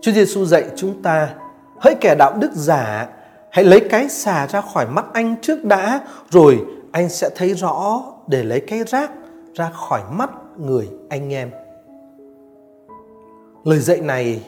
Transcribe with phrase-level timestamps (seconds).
[0.00, 1.34] Chúa Giêsu dạy chúng ta,
[1.78, 3.08] hỡi kẻ đạo đức giả,
[3.50, 6.00] hãy lấy cái xà ra khỏi mắt anh trước đã,
[6.30, 9.10] rồi anh sẽ thấy rõ để lấy cái rác
[9.54, 11.50] ra khỏi mắt người anh em.
[13.64, 14.42] Lời dạy này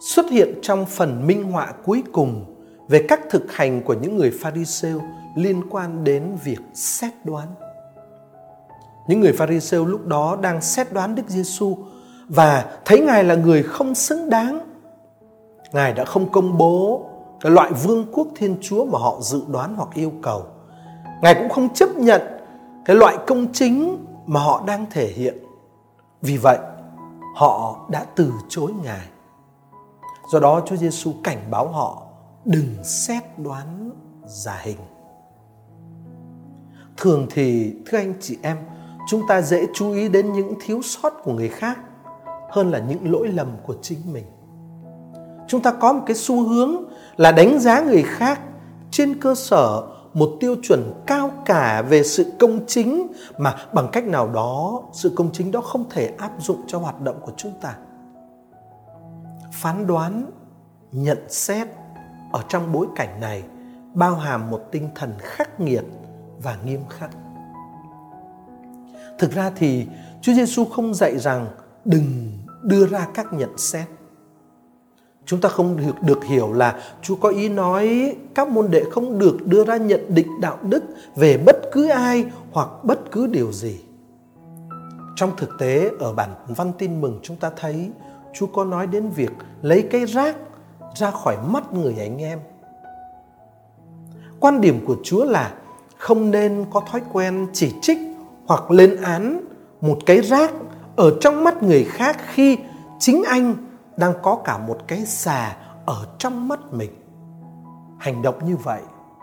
[0.00, 2.44] xuất hiện trong phần minh họa cuối cùng
[2.88, 5.00] về các thực hành của những người Pharisêu
[5.36, 7.48] liên quan đến việc xét đoán.
[9.08, 11.78] Những người Pharisêu lúc đó đang xét đoán Đức Giêsu
[12.30, 14.60] và thấy Ngài là người không xứng đáng.
[15.72, 17.06] Ngài đã không công bố
[17.40, 20.44] cái loại vương quốc Thiên Chúa mà họ dự đoán hoặc yêu cầu.
[21.22, 22.22] Ngài cũng không chấp nhận
[22.84, 25.38] cái loại công chính mà họ đang thể hiện.
[26.22, 26.58] Vì vậy,
[27.36, 29.06] họ đã từ chối Ngài.
[30.32, 32.02] Do đó Chúa Giêsu cảnh báo họ
[32.44, 33.90] đừng xét đoán
[34.26, 34.78] giả hình.
[36.96, 38.56] Thường thì thưa anh chị em,
[39.08, 41.78] chúng ta dễ chú ý đến những thiếu sót của người khác
[42.50, 44.24] hơn là những lỗi lầm của chính mình.
[45.48, 46.84] Chúng ta có một cái xu hướng
[47.16, 48.40] là đánh giá người khác
[48.90, 49.82] trên cơ sở
[50.14, 53.06] một tiêu chuẩn cao cả về sự công chính
[53.38, 57.00] mà bằng cách nào đó, sự công chính đó không thể áp dụng cho hoạt
[57.00, 57.76] động của chúng ta
[59.52, 60.30] phán đoán,
[60.92, 61.68] nhận xét
[62.32, 63.42] ở trong bối cảnh này
[63.94, 65.84] bao hàm một tinh thần khắc nghiệt
[66.42, 67.10] và nghiêm khắc
[69.18, 69.86] thực ra thì
[70.20, 71.46] chúa giêsu không dạy rằng
[71.84, 73.86] đừng đưa ra các nhận xét
[75.30, 79.18] Chúng ta không được, được hiểu là Chúa có ý nói các môn đệ không
[79.18, 80.84] được đưa ra nhận định đạo đức
[81.16, 83.80] về bất cứ ai hoặc bất cứ điều gì.
[85.16, 87.90] Trong thực tế ở bản văn tin mừng chúng ta thấy
[88.34, 89.30] Chúa có nói đến việc
[89.62, 90.36] lấy cái rác
[90.94, 92.38] ra khỏi mắt người anh em.
[94.40, 95.54] Quan điểm của Chúa là
[95.96, 97.98] không nên có thói quen chỉ trích
[98.46, 99.40] hoặc lên án
[99.80, 100.52] một cái rác
[101.00, 102.58] ở trong mắt người khác khi
[102.98, 103.54] chính anh
[103.96, 105.56] đang có cả một cái xà
[105.86, 106.90] ở trong mắt mình.
[107.98, 108.82] Hành động như vậy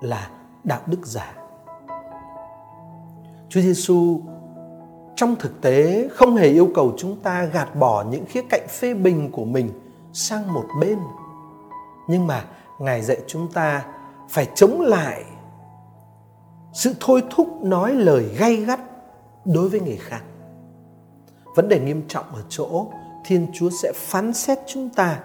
[0.00, 0.30] là
[0.64, 1.34] đạo đức giả.
[3.48, 4.20] Chúa Giêsu
[5.16, 8.94] trong thực tế không hề yêu cầu chúng ta gạt bỏ những khía cạnh phê
[8.94, 9.70] bình của mình
[10.12, 10.98] sang một bên.
[12.08, 12.44] Nhưng mà
[12.78, 13.84] ngài dạy chúng ta
[14.28, 15.24] phải chống lại
[16.72, 18.80] sự thôi thúc nói lời gay gắt
[19.44, 20.22] đối với người khác
[21.58, 22.86] vấn đề nghiêm trọng ở chỗ
[23.24, 25.20] Thiên Chúa sẽ phán xét chúng ta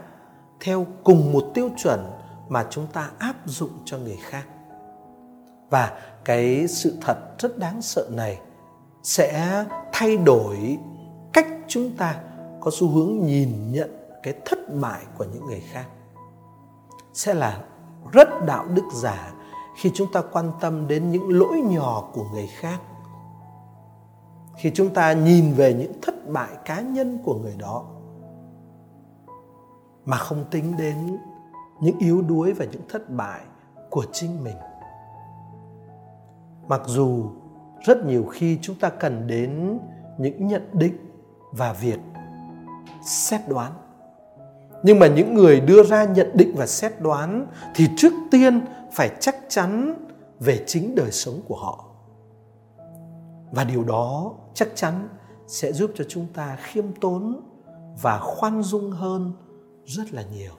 [0.60, 2.12] theo cùng một tiêu chuẩn
[2.50, 4.44] mà chúng ta áp dụng cho người khác.
[5.70, 8.40] Và cái sự thật rất đáng sợ này
[9.04, 10.78] sẽ thay đổi
[11.34, 12.16] cách chúng ta
[12.62, 15.86] có xu hướng nhìn nhận cái thất bại của những người khác.
[17.14, 17.62] Sẽ là
[18.12, 19.34] rất đạo đức giả
[19.78, 22.80] khi chúng ta quan tâm đến những lỗi nhỏ của người khác
[24.58, 27.86] khi chúng ta nhìn về những thất bại cá nhân của người đó,
[30.06, 31.18] mà không tính đến
[31.82, 33.42] những yếu đuối và những thất bại
[33.90, 34.56] của chính mình.
[36.68, 37.26] Mặc dù
[37.86, 39.80] rất nhiều khi chúng ta cần đến
[40.18, 40.98] những nhận định
[41.52, 42.00] và việc
[43.06, 43.72] xét đoán,
[44.84, 49.12] nhưng mà những người đưa ra nhận định và xét đoán thì trước tiên phải
[49.20, 49.96] chắc chắn
[50.40, 51.86] về chính đời sống của họ
[53.54, 55.10] và điều đó chắc chắn
[55.48, 57.42] sẽ giúp cho chúng ta khiêm tốn
[58.02, 59.32] và khoan dung hơn
[59.86, 60.54] rất là nhiều.